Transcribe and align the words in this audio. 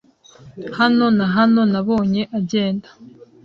Hano 0.77 1.05
na 1.17 1.25
hano 1.35 1.61
nabonye 1.71 2.21
agenda 2.39 2.87